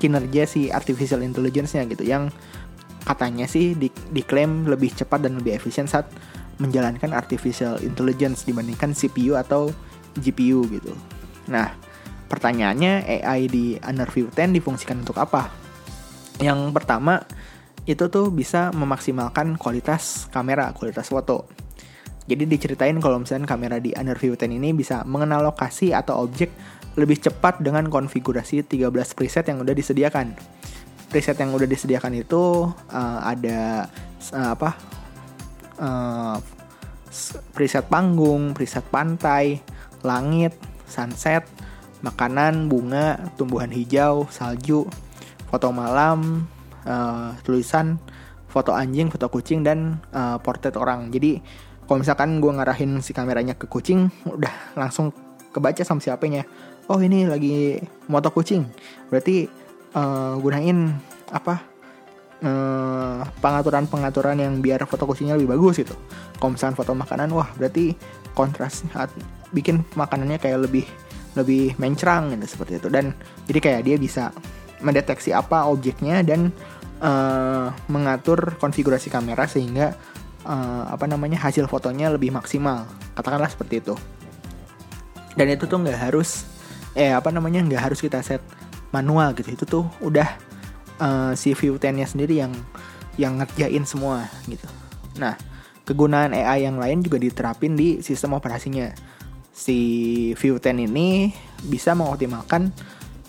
kinerja 0.00 0.48
si 0.48 0.72
artificial 0.72 1.20
intelligence-nya 1.20 1.84
gitu 1.90 2.06
yang 2.06 2.32
katanya 3.04 3.44
sih 3.44 3.74
di, 3.76 3.90
diklaim 4.12 4.64
lebih 4.64 4.94
cepat 4.94 5.24
dan 5.26 5.36
lebih 5.36 5.56
efisien 5.58 5.90
saat 5.90 6.08
menjalankan 6.60 7.16
artificial 7.16 7.80
intelligence 7.80 8.44
dibandingkan 8.44 8.92
CPU 8.92 9.34
atau 9.34 9.72
GPU 10.20 10.68
gitu. 10.68 10.92
Nah, 11.48 11.72
pertanyaannya 12.28 13.24
AI 13.24 13.48
di 13.48 13.80
View 14.12 14.28
10 14.28 14.52
difungsikan 14.52 15.00
untuk 15.00 15.16
apa? 15.16 15.48
Yang 16.38 16.70
pertama, 16.76 17.24
itu 17.88 18.06
tuh 18.12 18.28
bisa 18.28 18.70
memaksimalkan 18.76 19.56
kualitas 19.56 20.28
kamera, 20.28 20.70
kualitas 20.76 21.08
foto. 21.08 21.48
Jadi 22.28 22.46
diceritain 22.46 22.94
kalau 23.00 23.18
misalnya 23.18 23.48
kamera 23.48 23.80
di 23.80 23.96
View 23.96 24.36
10 24.36 24.60
ini 24.60 24.76
bisa 24.76 25.02
mengenal 25.08 25.42
lokasi 25.50 25.96
atau 25.96 26.20
objek 26.22 26.52
lebih 27.00 27.18
cepat 27.18 27.64
dengan 27.64 27.88
konfigurasi 27.88 28.68
13 28.68 28.92
preset 29.16 29.48
yang 29.48 29.64
udah 29.64 29.72
disediakan. 29.72 30.36
Preset 31.08 31.40
yang 31.40 31.50
udah 31.56 31.66
disediakan 31.66 32.12
itu 32.20 32.70
uh, 32.70 33.18
ada 33.24 33.88
uh, 34.30 34.50
apa 34.54 34.70
uh, 35.80 36.36
preset 37.56 37.88
panggung, 37.90 38.54
preset 38.54 38.86
pantai, 38.86 39.58
langit, 40.06 40.54
sunset, 40.86 41.42
makanan, 42.04 42.70
bunga, 42.70 43.18
tumbuhan 43.34 43.72
hijau, 43.72 44.30
salju, 44.30 44.86
foto 45.50 45.74
malam, 45.74 46.46
uh, 46.86 47.34
tulisan, 47.42 47.98
foto 48.46 48.70
anjing, 48.74 49.10
foto 49.10 49.26
kucing, 49.26 49.66
dan 49.66 49.98
uh, 50.14 50.38
portret 50.38 50.78
orang. 50.78 51.10
Jadi 51.10 51.42
kalau 51.90 52.06
misalkan 52.06 52.38
gue 52.38 52.52
ngarahin 52.54 53.02
si 53.02 53.10
kameranya 53.10 53.58
ke 53.58 53.66
kucing, 53.66 54.14
udah 54.38 54.78
langsung 54.78 55.10
kebaca 55.50 55.82
sama 55.82 55.98
siapanya. 55.98 56.46
Oh 56.90 56.98
ini 56.98 57.22
lagi 57.30 57.78
moto 58.10 58.34
kucing. 58.34 58.66
Berarti 59.06 59.46
uh, 59.94 60.34
gunain 60.42 60.90
apa 61.30 61.70
Eh, 62.40 63.20
pengaturan-pengaturan 63.44 64.40
yang 64.40 64.64
biar 64.64 64.80
foto 64.88 65.04
kucingnya 65.04 65.36
lebih 65.36 65.60
bagus 65.60 65.84
gitu. 65.84 65.92
Kalau 66.40 66.56
misalnya 66.56 66.72
foto 66.72 66.96
makanan, 66.96 67.28
wah 67.36 67.52
berarti 67.52 67.92
kontras 68.32 68.80
bikin 69.52 69.84
makanannya 69.92 70.40
kayak 70.40 70.64
lebih 70.64 70.88
lebih 71.36 71.76
mencrang 71.76 72.32
gitu 72.32 72.56
seperti 72.56 72.80
itu. 72.80 72.88
Dan 72.88 73.12
jadi 73.44 73.58
kayak 73.60 73.82
dia 73.84 73.96
bisa 74.00 74.32
mendeteksi 74.80 75.36
apa 75.36 75.68
objeknya 75.68 76.24
dan 76.24 76.48
uh, 77.04 77.68
mengatur 77.92 78.56
konfigurasi 78.56 79.12
kamera 79.12 79.44
sehingga 79.44 79.92
uh, 80.48 80.88
apa 80.88 81.04
namanya 81.04 81.44
hasil 81.44 81.68
fotonya 81.68 82.08
lebih 82.08 82.32
maksimal. 82.32 82.88
Katakanlah 83.20 83.52
seperti 83.52 83.84
itu. 83.84 83.92
Dan 85.36 85.44
itu 85.52 85.68
tuh 85.68 85.76
nggak 85.76 86.08
harus 86.08 86.48
eh 86.94 87.14
apa 87.14 87.30
namanya 87.30 87.62
nggak 87.62 87.82
harus 87.90 88.00
kita 88.02 88.22
set 88.22 88.42
manual 88.90 89.34
gitu. 89.38 89.50
Itu 89.54 89.64
tuh 89.66 89.84
udah 90.02 90.28
uh, 91.00 91.32
si 91.34 91.54
View 91.56 91.78
10-nya 91.78 92.06
sendiri 92.06 92.38
yang 92.38 92.52
yang 93.18 93.38
ngerjain 93.40 93.84
semua 93.84 94.28
gitu. 94.46 94.66
Nah, 95.18 95.34
kegunaan 95.84 96.32
AI 96.32 96.64
yang 96.68 96.78
lain 96.78 97.02
juga 97.02 97.18
diterapin 97.18 97.74
di 97.74 98.00
sistem 98.04 98.38
operasinya. 98.38 98.94
Si 99.50 99.78
View 100.38 100.56
10 100.56 100.88
ini 100.88 101.34
bisa 101.66 101.92
mengoptimalkan 101.92 102.72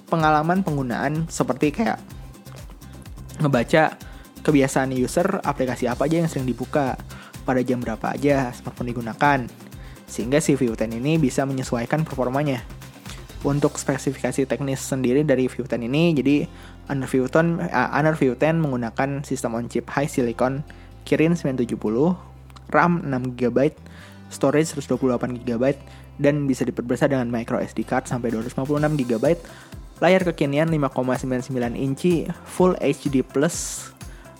pengalaman 0.08 0.63
penggunaan 0.63 1.27
seperti 1.27 1.75
kayak 1.75 2.00
ngebaca 3.41 3.98
kebiasaan 4.46 4.94
user 4.96 5.41
aplikasi 5.41 5.89
apa 5.89 6.06
aja 6.06 6.22
yang 6.22 6.30
sering 6.30 6.48
dibuka 6.48 6.98
pada 7.41 7.62
jam 7.65 7.82
berapa 7.82 8.13
aja 8.13 8.53
smartphone 8.53 8.94
digunakan 8.94 9.39
sehingga 10.06 10.44
si 10.44 10.53
View 10.60 10.75
10 10.75 11.00
ini 11.01 11.18
bisa 11.18 11.48
menyesuaikan 11.48 12.03
performanya 12.03 12.62
untuk 13.41 13.77
spesifikasi 13.77 14.45
teknis 14.45 14.81
sendiri 14.81 15.25
dari 15.25 15.50
View 15.50 15.65
10 15.65 15.88
ini. 15.88 16.13
Jadi 16.13 16.36
Honor 16.89 17.10
View 17.10 17.25
10, 17.25 17.57
uh, 17.62 17.89
Honor 17.95 18.15
View 18.17 18.33
10 18.38 18.62
menggunakan 18.62 19.25
sistem 19.25 19.57
on 19.57 19.65
chip 19.69 19.89
high 19.89 20.10
silicon 20.10 20.62
Kirin 21.05 21.33
970 21.33 21.74
RAM 22.71 22.93
6GB 23.03 23.60
storage 24.31 24.71
128GB 24.77 25.63
dan 26.21 26.48
bisa 26.48 26.63
diperbesar 26.63 27.12
dengan 27.12 27.27
micro 27.27 27.60
SD 27.60 27.83
card 27.83 28.07
sampai 28.07 28.31
256GB 28.31 29.25
layar 30.01 30.21
kekinian 30.25 30.71
5,99 30.71 31.51
inci 31.77 32.25
Full 32.57 32.79
HD 32.79 33.21
Plus 33.21 33.89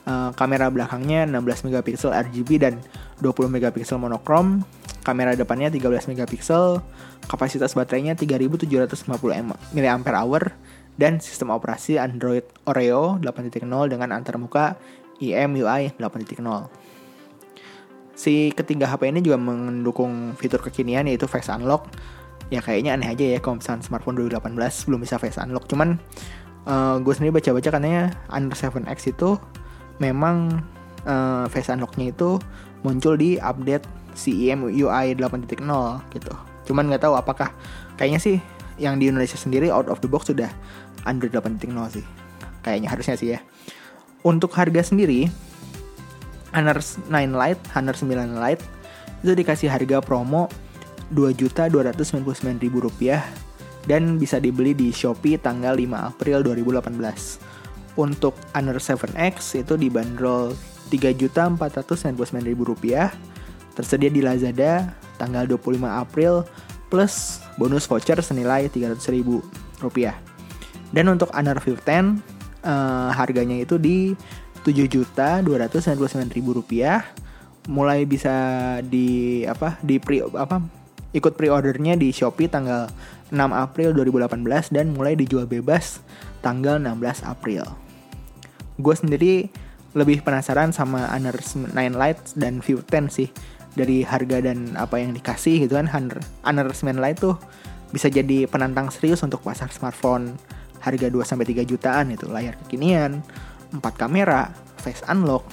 uh, 0.08 0.32
kamera 0.34 0.72
belakangnya 0.72 1.28
16 1.28 1.68
megapiksel 1.70 2.16
RGB 2.16 2.50
dan 2.62 2.74
20 3.22 3.52
megapiksel 3.52 4.02
monokrom 4.02 4.66
kamera 5.02 5.34
depannya 5.34 5.74
13 5.74 6.14
megapiksel 6.14 6.82
kapasitas 7.26 7.74
baterainya 7.74 8.14
3750 8.14 9.08
mAh 9.74 10.46
dan 11.00 11.18
sistem 11.24 11.50
operasi 11.56 11.98
Android 11.98 12.46
Oreo 12.70 13.18
8.0 13.22 13.66
dengan 13.90 14.10
antarmuka 14.14 14.78
IMUI 15.22 15.98
8.0. 15.98 16.42
Si 18.18 18.54
ketiga 18.54 18.86
HP 18.86 19.10
ini 19.10 19.26
juga 19.26 19.42
mendukung 19.42 20.38
fitur 20.38 20.62
kekinian 20.62 21.10
yaitu 21.10 21.26
Face 21.26 21.50
Unlock. 21.50 21.90
Ya 22.54 22.60
kayaknya 22.60 23.00
aneh 23.00 23.10
aja 23.10 23.26
ya 23.26 23.40
kalau 23.40 23.58
misalnya 23.58 23.82
smartphone 23.82 24.20
2018 24.20 24.60
belum 24.86 25.00
bisa 25.02 25.18
Face 25.18 25.42
Unlock. 25.42 25.66
Cuman 25.72 25.98
uh, 26.70 27.02
gue 27.02 27.14
sendiri 27.18 27.40
baca-baca 27.40 27.82
katanya 27.82 28.14
Under 28.30 28.54
7X 28.54 29.16
itu 29.16 29.40
memang 29.98 30.62
uh, 31.10 31.50
Face 31.50 31.72
Unlocknya 31.74 32.14
itu 32.14 32.38
muncul 32.86 33.18
di 33.18 33.42
update 33.42 33.86
si 34.22 34.54
IMUI 34.54 34.86
8.0 35.18 35.58
gitu. 36.14 36.34
Cuman 36.70 36.94
nggak 36.94 37.02
tahu 37.02 37.18
apakah 37.18 37.50
kayaknya 37.98 38.22
sih 38.22 38.38
yang 38.78 39.02
di 39.02 39.10
Indonesia 39.10 39.38
sendiri 39.38 39.74
out 39.74 39.90
of 39.90 39.98
the 40.06 40.10
box 40.10 40.30
sudah 40.30 40.54
Android 41.10 41.34
8.0 41.34 41.66
sih. 41.90 42.06
Kayaknya 42.62 42.90
harusnya 42.94 43.16
sih 43.18 43.30
ya. 43.34 43.40
Untuk 44.22 44.54
harga 44.54 44.86
sendiri, 44.86 45.26
Honor 46.54 46.78
9 46.78 47.10
Lite, 47.34 47.62
Honor 47.74 47.98
9 47.98 48.38
Lite 48.38 48.64
itu 49.26 49.34
dikasih 49.34 49.70
harga 49.74 49.98
promo 50.02 50.46
Rp2.299.000 51.10 52.62
rupiah 52.70 53.26
dan 53.90 54.22
bisa 54.22 54.38
dibeli 54.38 54.78
di 54.78 54.94
Shopee 54.94 55.42
tanggal 55.42 55.74
5 55.74 56.14
April 56.14 56.46
2018. 56.46 57.98
Untuk 57.98 58.38
Honor 58.54 58.78
7X 58.78 59.58
itu 59.58 59.74
dibanderol 59.76 60.54
Rp3.499.000 60.92 62.56
rupiah 62.62 63.10
tersedia 63.74 64.12
di 64.12 64.22
Lazada 64.24 64.94
tanggal 65.16 65.48
25 65.48 65.84
April 65.88 66.44
plus 66.92 67.40
bonus 67.56 67.88
voucher 67.88 68.20
senilai 68.20 68.68
Rp300.000 68.68 69.24
rupiah. 69.80 70.16
Dan 70.92 71.08
untuk 71.08 71.32
Honor 71.32 71.58
View 71.64 71.80
10 71.80 71.88
uh, 72.68 73.10
harganya 73.16 73.56
itu 73.56 73.80
di 73.80 74.12
Rp7.299.000 74.68 76.36
rupiah. 76.52 77.08
Mulai 77.70 78.04
bisa 78.10 78.34
di 78.82 79.42
apa 79.46 79.78
di 79.86 80.02
pre 80.02 80.26
apa 80.34 80.60
ikut 81.14 81.38
pre-ordernya 81.38 81.96
di 82.00 82.10
Shopee 82.10 82.50
tanggal 82.50 82.90
6 83.32 83.38
April 83.38 83.96
2018 83.96 84.76
dan 84.76 84.92
mulai 84.92 85.16
dijual 85.16 85.48
bebas 85.48 86.04
tanggal 86.44 86.82
16 86.82 87.24
April. 87.24 87.64
Gue 88.82 88.96
sendiri 88.98 89.48
lebih 89.92 90.24
penasaran 90.24 90.72
sama 90.72 91.08
Honor 91.12 91.36
9 91.36 91.72
Lite 91.76 92.36
dan 92.40 92.64
View 92.64 92.80
10 92.80 93.12
sih 93.12 93.30
dari 93.76 94.04
harga 94.04 94.44
dan 94.44 94.76
apa 94.76 95.00
yang 95.00 95.16
dikasih 95.16 95.68
gitu 95.68 95.80
kan 95.80 95.88
9 96.76 97.00
Lite 97.00 97.20
tuh 97.20 97.36
bisa 97.92 98.08
jadi 98.08 98.48
penantang 98.48 98.92
serius 98.92 99.24
untuk 99.24 99.44
pasar 99.44 99.72
smartphone 99.72 100.36
harga 100.82 101.08
2 101.08 101.22
sampai 101.24 101.46
3 101.46 101.64
jutaan 101.68 102.12
itu 102.12 102.26
layar 102.28 102.58
kekinian, 102.66 103.22
4 103.72 103.80
kamera, 103.96 104.50
face 104.82 105.06
unlock. 105.08 105.46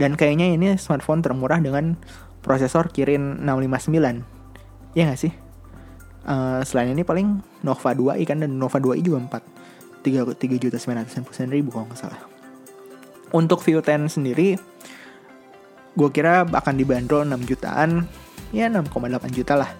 Dan 0.00 0.16
kayaknya 0.16 0.56
ini 0.56 0.80
smartphone 0.80 1.20
termurah 1.20 1.60
dengan 1.60 1.94
prosesor 2.40 2.88
Kirin 2.88 3.44
659. 3.44 4.96
Ya 4.96 5.04
nggak 5.06 5.20
sih? 5.20 5.32
Uh, 6.24 6.64
selain 6.64 6.92
ini 6.92 7.04
paling 7.04 7.44
Nova 7.64 7.92
2i 7.92 8.24
kan 8.24 8.40
dan 8.40 8.56
Nova 8.56 8.76
2i 8.76 9.00
juga 9.00 9.40
4 9.40 10.04
3 10.04 10.36
3 10.36 10.56
juta 10.56 10.78
kalau 11.68 11.84
nggak 11.88 12.00
salah. 12.00 12.20
Untuk 13.30 13.60
View 13.62 13.84
10 13.84 14.08
sendiri, 14.08 14.56
gue 15.94 16.08
kira 16.14 16.46
akan 16.46 16.74
dibanderol 16.78 17.26
6 17.26 17.50
jutaan, 17.50 18.06
ya 18.54 18.70
6,8 18.70 19.30
juta 19.34 19.54
lah. 19.58 19.70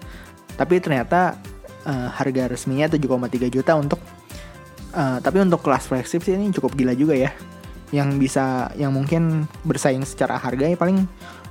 Tapi 0.59 0.83
ternyata 0.83 1.39
uh, 1.87 2.09
harga 2.11 2.51
resminya 2.51 2.91
7,3 2.91 3.47
juta 3.47 3.73
untuk, 3.79 3.99
uh, 4.93 5.17
tapi 5.23 5.37
untuk 5.39 5.63
kelas 5.63 5.87
flagship 5.87 6.23
sih 6.23 6.35
ini 6.35 6.51
cukup 6.51 6.75
gila 6.75 6.93
juga 6.95 7.15
ya. 7.15 7.31
Yang 7.91 8.09
bisa, 8.19 8.71
yang 8.79 8.95
mungkin 8.95 9.47
bersaing 9.67 10.03
secara 10.07 10.39
harga 10.39 10.67
ya 10.67 10.79
paling 10.79 11.03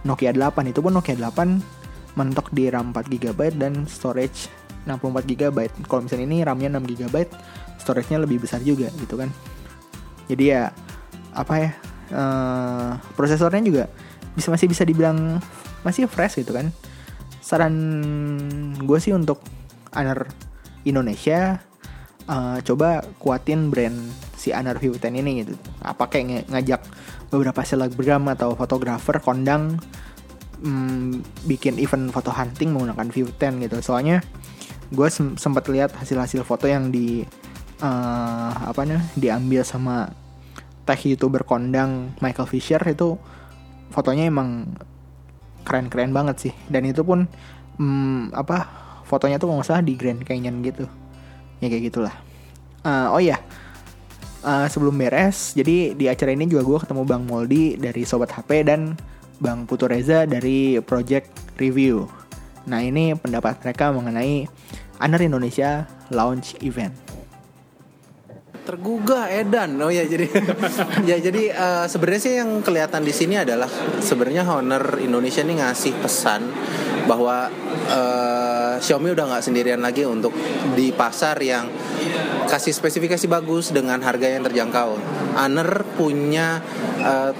Nokia 0.05 0.33
8 0.33 0.73
itu 0.73 0.81
pun 0.81 0.93
Nokia 0.97 1.17
8 1.17 2.17
mentok 2.17 2.49
di 2.52 2.73
RAM 2.73 2.97
4 2.97 3.07
GB 3.07 3.40
dan 3.61 3.85
storage 3.85 4.49
64 4.88 5.29
GB. 5.29 5.59
Kalau 5.85 6.00
misalnya 6.05 6.25
ini 6.25 6.38
RAM-nya 6.40 6.73
6 6.73 6.88
GB, 6.97 7.17
storage-nya 7.76 8.19
lebih 8.25 8.40
besar 8.40 8.64
juga 8.64 8.88
gitu 8.97 9.21
kan. 9.21 9.29
Jadi 10.29 10.45
ya 10.49 10.73
apa 11.37 11.55
ya? 11.61 11.71
Uh, 12.11 12.99
prosesornya 13.14 13.62
juga 13.62 13.85
bisa 14.34 14.49
masih 14.50 14.66
bisa 14.70 14.82
dibilang 14.87 15.38
masih 15.82 16.06
fresh 16.06 16.42
gitu 16.42 16.54
kan. 16.54 16.70
Saran 17.40 17.75
gue 18.78 18.99
sih 19.00 19.14
untuk 19.16 19.42
Honor 19.90 20.28
Indonesia 20.87 21.60
uh, 22.30 22.58
coba 22.62 23.02
kuatin 23.18 23.68
brand 23.68 23.96
si 24.38 24.54
View 24.54 24.96
10 24.96 25.20
ini 25.20 25.44
gitu. 25.44 25.54
Apa 25.82 26.08
kayak 26.08 26.25
ng 26.25 26.34
ngajak 26.54 26.80
beberapa 27.28 27.60
selebgram 27.62 28.25
atau 28.32 28.56
fotografer 28.56 29.20
kondang 29.20 29.76
um, 30.64 31.20
bikin 31.44 31.76
event 31.76 32.08
foto 32.14 32.32
hunting 32.32 32.72
menggunakan 32.72 33.08
View 33.12 33.28
10 33.28 33.66
gitu. 33.66 33.76
Soalnya 33.84 34.22
gue 34.90 35.08
sem 35.12 35.38
sempat 35.38 35.70
lihat 35.70 35.94
hasil-hasil 35.94 36.42
foto 36.42 36.66
yang 36.66 36.90
di 36.90 37.22
uh, 37.82 38.52
apa 38.66 38.82
nih 38.82 39.02
diambil 39.14 39.62
sama 39.62 40.10
tech 40.82 41.04
youtuber 41.06 41.46
kondang 41.46 42.10
Michael 42.18 42.50
Fisher 42.50 42.80
itu 42.88 43.14
fotonya 43.90 44.26
emang 44.30 44.70
keren-keren 45.66 46.11
banget 46.14 46.50
sih. 46.50 46.54
Dan 46.66 46.88
itu 46.88 47.04
pun 47.04 47.26
um, 47.76 48.30
apa 48.32 48.66
fotonya 49.06 49.37
tuh 49.37 49.50
nggak 49.50 49.66
usah 49.66 49.82
di 49.82 49.94
Grand 49.99 50.23
Canyon 50.23 50.62
gitu. 50.64 50.87
Ya 51.62 51.68
kayak 51.68 51.92
gitulah. 51.92 52.14
Uh, 52.80 53.12
oh 53.12 53.20
ya 53.20 53.37
uh, 54.44 54.66
sebelum 54.68 54.97
beres 54.97 55.52
jadi 55.52 55.92
di 55.92 56.09
acara 56.09 56.32
ini 56.32 56.49
juga 56.49 56.64
gue 56.64 56.78
ketemu 56.80 57.02
Bang 57.04 57.25
Moldi 57.28 57.76
dari 57.76 58.02
Sobat 58.09 58.32
HP 58.32 58.64
dan 58.64 58.97
Bang 59.40 59.64
Putu 59.64 59.88
Reza 59.88 60.28
dari 60.28 60.76
Project 60.85 61.56
Review. 61.56 62.09
Nah 62.68 62.85
ini 62.85 63.16
pendapat 63.16 63.61
mereka 63.64 63.88
mengenai 63.88 64.44
Anar 65.00 65.20
Indonesia 65.25 65.88
launch 66.12 66.61
event. 66.61 66.92
Tergugah 68.61 69.33
Edan, 69.33 69.81
oh 69.81 69.88
ya 69.88 70.05
jadi 70.05 70.29
ya 71.11 71.17
jadi 71.17 71.43
uh, 71.50 71.87
sebenarnya 71.88 72.21
sih 72.21 72.35
yang 72.38 72.61
kelihatan 72.61 73.02
di 73.02 73.12
sini 73.12 73.40
adalah 73.40 73.67
sebenarnya 74.05 74.45
Honor 74.45 75.00
Indonesia 75.00 75.40
ini 75.40 75.59
ngasih 75.59 75.97
pesan 75.99 76.45
bahwa 77.09 77.49
uh, 77.90 78.75
Xiaomi 78.79 79.12
udah 79.12 79.25
nggak 79.33 79.45
sendirian 79.45 79.81
lagi 79.81 80.05
untuk 80.05 80.33
di 80.76 80.93
pasar 80.93 81.40
yang 81.40 81.67
kasih 82.47 82.75
spesifikasi 82.75 83.26
bagus 83.31 83.73
dengan 83.73 84.00
harga 84.05 84.26
yang 84.29 84.43
terjangkau. 84.45 84.99
Honor 85.37 85.87
punya 85.97 86.61
uh, 87.00 87.33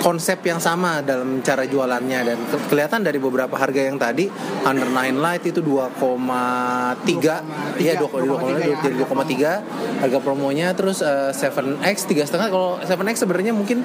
konsep 0.00 0.40
yang 0.46 0.62
sama 0.62 1.02
dalam 1.02 1.42
cara 1.42 1.66
jualannya. 1.66 2.20
Dan 2.24 2.38
ke 2.48 2.56
kelihatan 2.70 3.04
dari 3.04 3.18
beberapa 3.18 3.58
harga 3.58 3.82
yang 3.84 3.98
tadi 3.98 4.30
Under 4.64 4.88
Nine 4.88 5.18
Light 5.18 5.46
itu 5.46 5.60
2,3 5.62 6.98
ya 7.78 7.94
2,3 7.98 8.82
jadi 8.82 8.94
2,3 9.02 10.02
harga 10.02 10.18
promonya 10.22 10.74
terus 10.74 11.02
uh, 11.02 11.32
7X 11.34 12.06
tiga 12.10 12.26
setengah. 12.26 12.50
Kalau 12.50 12.78
7X 12.82 13.16
sebenarnya 13.26 13.52
mungkin 13.54 13.84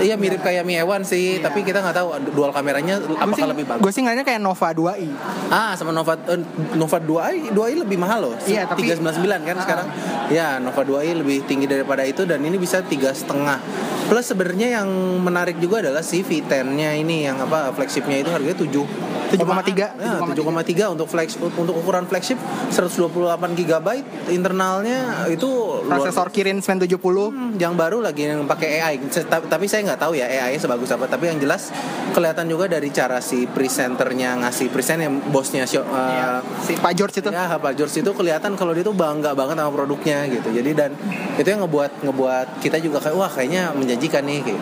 Iya 0.00 0.14
mirip 0.16 0.40
kayak 0.40 0.64
Mi 0.64 0.80
Ewan 0.80 1.04
sih, 1.04 1.36
iya. 1.36 1.44
tapi 1.44 1.60
kita 1.60 1.84
nggak 1.84 1.96
tahu 1.96 2.08
dual 2.32 2.50
kameranya 2.56 3.04
apakah 3.04 3.36
sih, 3.36 3.44
lebih 3.44 3.64
bagus. 3.68 3.82
Gue 3.84 3.92
sih 3.92 4.00
ngeliatnya 4.00 4.24
kayak 4.24 4.40
Nova 4.40 4.68
2i. 4.72 5.08
Ah, 5.52 5.72
sama 5.76 5.92
Nova 5.92 6.16
uh, 6.16 6.40
Nova 6.74 6.98
2i, 6.98 7.52
2i 7.52 7.74
lebih 7.76 8.00
mahal 8.00 8.32
loh. 8.32 8.34
Iya, 8.48 8.64
tapi 8.64 8.88
399 8.88 9.44
kan 9.44 9.56
uh, 9.56 9.62
sekarang. 9.62 9.86
Ya, 10.32 10.56
Nova 10.56 10.80
2i 10.80 11.12
lebih 11.12 11.44
tinggi 11.44 11.68
daripada 11.68 12.00
itu 12.08 12.24
dan 12.24 12.40
ini 12.40 12.56
bisa 12.56 12.80
tiga 12.80 13.12
setengah. 13.12 13.60
Plus 14.08 14.26
sebenarnya 14.26 14.82
yang 14.82 14.88
menarik 15.22 15.60
juga 15.62 15.84
adalah 15.84 16.02
si 16.02 16.24
V10-nya 16.26 16.98
ini 16.98 17.30
yang 17.30 17.38
apa 17.38 17.70
flagshipnya 17.76 18.26
itu 18.26 18.30
harganya 18.34 18.58
7 18.58 19.09
7,3 19.30 19.98
ya, 19.98 20.12
7,3 20.18 20.94
untuk 20.94 21.06
flagship 21.06 21.40
untuk 21.54 21.74
ukuran 21.78 22.04
flagship 22.10 22.38
128 22.74 23.58
GB 23.58 23.86
internalnya 24.34 25.30
itu 25.30 25.48
prosesor 25.86 26.34
Kirin 26.34 26.58
970 26.62 26.98
hmm, 26.98 27.50
yang 27.62 27.74
baru 27.78 28.02
lagi 28.02 28.26
yang 28.26 28.46
pakai 28.46 28.82
AI 28.82 28.94
tapi 29.28 29.66
saya 29.70 29.86
nggak 29.92 30.00
tahu 30.00 30.12
ya 30.16 30.26
AI 30.26 30.56
sebagus 30.56 30.90
apa. 30.94 31.10
Tapi 31.10 31.30
yang 31.30 31.38
jelas 31.42 31.70
kelihatan 32.14 32.46
juga 32.50 32.66
dari 32.66 32.88
cara 32.90 33.18
si 33.18 33.46
presenternya 33.46 34.38
ngasih 34.46 34.66
present 34.70 35.00
yang 35.02 35.14
bosnya 35.30 35.64
uh, 35.66 36.40
si 36.64 36.78
Pak 36.78 36.92
George 36.96 37.22
itu. 37.22 37.28
Ya 37.30 37.50
Pak 37.56 37.74
George 37.78 37.94
itu 38.02 38.10
kelihatan 38.14 38.54
kalau 38.58 38.74
dia 38.74 38.84
tuh 38.84 38.96
bangga 38.96 39.34
banget 39.34 39.58
sama 39.58 39.70
produknya 39.70 40.26
gitu. 40.30 40.48
Jadi 40.50 40.70
dan 40.74 40.90
itu 41.38 41.48
yang 41.48 41.66
ngebuat 41.66 42.06
ngebuat 42.06 42.46
kita 42.62 42.76
juga 42.82 42.98
kayak 43.02 43.16
wah 43.16 43.30
kayaknya 43.30 43.74
menjanjikan 43.74 44.22
nih 44.26 44.40
kayak. 44.44 44.60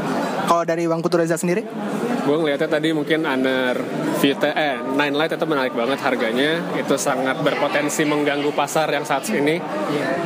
kalau 0.48 0.64
dari 0.64 0.88
Bang 0.88 1.04
Putu 1.04 1.20
Reza 1.20 1.36
sendiri? 1.36 1.64
Gue 2.24 2.36
ngeliatnya 2.40 2.68
tadi 2.68 2.92
mungkin 2.92 3.24
Aner 3.24 3.76
Vita 4.18 4.50
eh 4.50 4.82
Nine 4.82 5.14
Light 5.14 5.30
itu 5.30 5.46
menarik 5.46 5.74
banget 5.78 5.98
harganya. 6.02 6.58
Itu 6.74 6.98
sangat 6.98 7.38
berpotensi 7.38 8.02
mengganggu 8.02 8.50
pasar 8.50 8.90
yang 8.90 9.06
saat 9.06 9.30
ini. 9.30 9.62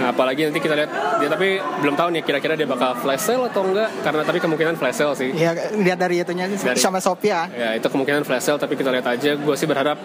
Nah, 0.00 0.16
apalagi 0.16 0.48
nanti 0.48 0.64
kita 0.64 0.72
lihat 0.72 0.90
dia 1.20 1.28
tapi 1.28 1.61
belum 1.85 1.94
tahu 1.94 2.09
nih 2.16 2.22
kira-kira 2.24 2.57
dia 2.57 2.64
bakal 2.64 2.96
flash 2.96 3.28
sale 3.28 3.52
atau 3.52 3.68
enggak. 3.68 3.92
Karena 4.00 4.22
tapi 4.24 4.38
kemungkinan 4.40 4.81
flash 4.81 4.96
sale 4.96 5.12
sih. 5.12 5.31
Ya 5.37 5.52
lihat 5.76 6.00
dari 6.00 6.24
itunya 6.24 6.48
dari, 6.48 6.81
sama 6.81 7.05
Sophia 7.05 7.52
ya. 7.52 7.76
Itu 7.76 7.92
kemungkinan 7.92 8.24
flash 8.24 8.48
sale 8.48 8.57
tapi 8.57 8.81
kita 8.81 8.88
lihat 8.88 9.07
aja. 9.12 9.37
Gue 9.37 9.55
sih 9.61 9.68
berharap 9.68 10.00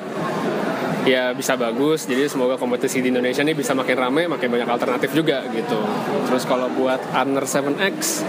ya 1.07 1.31
bisa 1.31 1.55
bagus. 1.55 2.03
Jadi 2.11 2.27
semoga 2.27 2.59
kompetisi 2.59 2.99
di 2.99 3.07
Indonesia 3.07 3.39
ini 3.39 3.55
bisa 3.55 3.71
makin 3.71 3.95
rame 3.95 4.27
makin 4.27 4.51
banyak 4.51 4.67
alternatif 4.67 5.15
juga 5.15 5.47
gitu. 5.55 5.79
Terus 6.27 6.43
kalau 6.43 6.67
buat 6.75 6.99
Honor 7.15 7.47
7X 7.47 8.27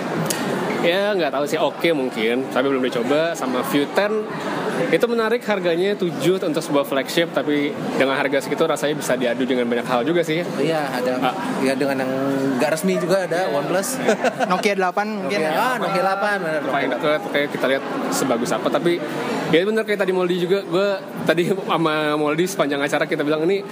ya 0.87 1.19
nggak 1.19 1.35
tahu 1.35 1.45
sih. 1.51 1.59
Oke 1.59 1.91
okay 1.91 1.93
mungkin 1.99 2.47
tapi 2.55 2.71
belum 2.71 2.87
dicoba. 2.87 3.35
Sama 3.35 3.67
View 3.75 3.91
10 3.91 4.58
itu 4.89 5.07
menarik 5.11 5.43
harganya 5.45 5.99
7 5.99 6.19
untuk 6.39 6.63
sebuah 6.63 6.85
flagship 6.87 7.35
tapi 7.35 7.75
dengan 7.99 8.15
harga 8.15 8.45
segitu 8.45 8.65
rasanya 8.65 8.95
bisa 8.97 9.13
diadu 9.19 9.45
dengan 9.45 9.67
banyak 9.67 9.87
hal 9.87 10.01
juga 10.07 10.23
sih. 10.23 10.43
Iya 10.59 10.83
ada 10.89 11.13
ah. 11.33 11.35
ya 11.61 11.75
dengan 11.75 12.07
yang 12.07 12.13
nggak 12.59 12.71
resmi 12.73 12.95
juga 12.97 13.27
ada 13.27 13.51
OnePlus. 13.53 13.89
Nokia 14.51 14.75
8 14.79 15.27
mungkin. 15.27 15.39
Nokia, 15.43 15.59
ah 15.59 15.75
Nokia 15.77 16.03
8 16.03 16.45
benar 16.45 16.63
paling 16.69 16.91
kayak 17.35 17.49
kita 17.53 17.67
lihat 17.77 17.85
sebagus 18.15 18.51
apa. 18.55 18.69
Tapi 18.71 19.03
ya 19.51 19.61
bener 19.65 19.83
kayak 19.85 20.01
tadi 20.01 20.13
Moldi 20.15 20.37
juga 20.39 20.59
gue 20.63 20.89
tadi 21.25 21.43
sama 21.51 22.15
Moldi 22.15 22.45
sepanjang 22.47 22.81
acara 22.85 23.05
kita 23.09 23.23
bilang 23.25 23.45
ini 23.49 23.65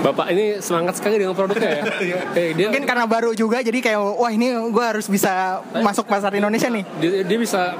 Bapak 0.00 0.32
ini 0.32 0.56
semangat 0.64 0.96
sekali 0.96 1.20
dengan 1.20 1.36
produknya 1.36 1.84
ya. 1.84 1.84
eh, 2.40 2.56
dia, 2.56 2.72
Mungkin 2.72 2.88
karena 2.88 3.04
baru 3.04 3.36
juga 3.36 3.60
jadi 3.60 3.84
kayak 3.84 4.00
wah 4.00 4.32
ini 4.32 4.48
gue 4.72 4.84
harus 4.84 5.04
bisa 5.12 5.60
masuk 5.76 6.08
pasar 6.08 6.32
Indonesia 6.32 6.72
nih. 6.72 6.84
Dia, 7.04 7.20
dia 7.20 7.38
bisa 7.38 7.76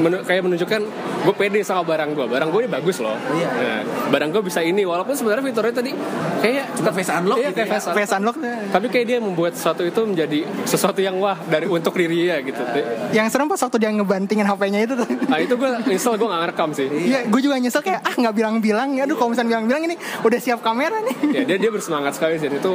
menu, 0.00 0.24
kayak 0.24 0.42
menunjukkan 0.48 0.82
gue 1.18 1.34
pede 1.34 1.60
sama 1.66 1.82
barang 1.82 2.14
gue. 2.14 2.26
Barang 2.30 2.48
gue 2.54 2.60
ini 2.64 2.70
bagus 2.70 2.96
loh. 3.02 3.16
Iya. 3.34 3.48
Nah, 3.48 3.82
barang 4.12 4.30
gue 4.30 4.42
bisa 4.46 4.60
ini 4.62 4.82
walaupun 4.86 5.14
sebenarnya 5.18 5.44
fiturnya 5.50 5.74
tadi 5.74 5.90
kayak 6.38 6.64
cuma 6.78 6.90
face 6.94 7.10
unlock 7.10 7.38
iya, 7.38 7.48
gitu 7.50 7.58
kayak 7.58 7.68
ya. 7.68 7.92
face, 7.96 8.14
unlock. 8.14 8.36
Tapi 8.70 8.86
kayak 8.92 9.06
dia 9.08 9.18
membuat 9.18 9.52
sesuatu 9.58 9.82
itu 9.82 10.00
menjadi 10.06 10.38
sesuatu 10.64 11.00
yang 11.02 11.18
wah 11.18 11.36
dari 11.48 11.66
untuk 11.66 11.94
diri 11.98 12.30
ya 12.30 12.38
gitu. 12.44 12.62
Yang 13.10 13.26
serem 13.34 13.46
pas 13.50 13.60
waktu 13.60 13.78
dia 13.80 13.90
ngebantingin 13.90 14.46
HP-nya 14.46 14.80
itu 14.84 14.94
tuh. 14.94 15.08
Nah 15.26 15.38
itu 15.42 15.54
gue 15.58 15.70
install 15.90 16.14
gue 16.16 16.28
gak 16.28 16.40
ngerekam 16.46 16.70
sih. 16.76 16.86
Iya, 16.86 17.20
gue 17.26 17.40
juga 17.42 17.54
nyesel 17.58 17.82
kayak 17.82 18.00
ah 18.04 18.14
nggak 18.14 18.34
bilang-bilang 18.34 18.88
ya. 18.94 19.02
Aduh 19.08 19.16
kalau 19.18 19.34
misalnya 19.34 19.58
bilang-bilang 19.58 19.82
ini 19.90 19.96
udah 20.22 20.38
siap 20.38 20.60
kamera 20.62 21.02
nih. 21.02 21.16
Ya 21.34 21.42
dia 21.44 21.56
dia 21.58 21.70
bersemangat 21.72 22.14
sekali 22.14 22.38
sih 22.38 22.48
itu 22.48 22.72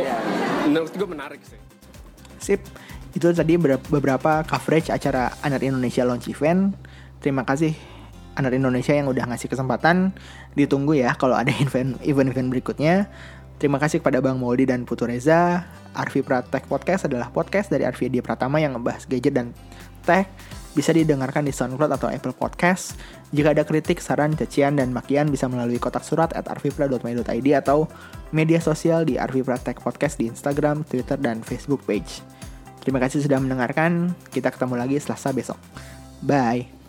menurut 0.68 0.92
gue 0.92 1.08
menarik 1.08 1.42
sih. 1.46 1.60
Sip. 2.44 2.62
Itu 3.14 3.30
tadi 3.30 3.62
beberapa 3.62 4.42
coverage 4.42 4.90
acara 4.90 5.30
Anar 5.46 5.62
Indonesia 5.62 6.02
Launch 6.02 6.26
Event. 6.26 6.74
Terima 7.22 7.46
kasih 7.46 7.93
Anar 8.34 8.54
Indonesia 8.54 8.94
yang 8.94 9.10
udah 9.10 9.30
ngasih 9.30 9.50
kesempatan. 9.50 10.16
Ditunggu 10.58 10.98
ya 10.98 11.14
kalau 11.18 11.38
ada 11.38 11.54
event-event 11.64 12.50
berikutnya. 12.50 13.08
Terima 13.62 13.80
kasih 13.80 14.04
kepada 14.04 14.20
Bang 14.20 14.42
Moldi 14.42 14.68
dan 14.68 14.84
Putu 14.84 15.08
Reza. 15.08 15.64
Arvi 15.94 16.26
Pratek 16.26 16.66
Podcast 16.66 17.06
adalah 17.06 17.30
podcast 17.30 17.70
dari 17.70 17.86
Arvi 17.86 18.10
Dia 18.10 18.26
Pratama 18.26 18.58
yang 18.58 18.76
ngebahas 18.76 19.06
gadget 19.06 19.38
dan 19.38 19.54
tech 20.04 20.28
bisa 20.74 20.90
didengarkan 20.90 21.46
di 21.46 21.54
SoundCloud 21.54 21.94
atau 21.94 22.10
Apple 22.10 22.34
Podcast. 22.34 22.98
Jika 23.30 23.54
ada 23.54 23.62
kritik, 23.62 24.02
saran, 24.02 24.34
cacian, 24.34 24.78
dan 24.78 24.90
makian 24.90 25.30
bisa 25.30 25.46
melalui 25.46 25.78
kotak 25.78 26.02
surat 26.02 26.34
at 26.34 26.50
arvipra.my.id 26.50 27.48
atau 27.54 27.86
media 28.34 28.58
sosial 28.58 29.06
di 29.06 29.22
Arvipra 29.22 29.62
Tech 29.62 29.78
Podcast 29.80 30.18
di 30.18 30.30
Instagram, 30.30 30.82
Twitter, 30.86 31.18
dan 31.22 31.46
Facebook 31.46 31.86
page. 31.86 32.26
Terima 32.82 33.00
kasih 33.00 33.24
sudah 33.24 33.40
mendengarkan. 33.40 34.12
Kita 34.34 34.52
ketemu 34.52 34.76
lagi 34.76 34.98
Selasa 35.00 35.32
besok. 35.32 35.62
Bye. 36.20 36.83